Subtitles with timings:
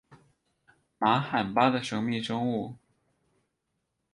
[0.97, 2.73] 玛罕巴的神秘生物。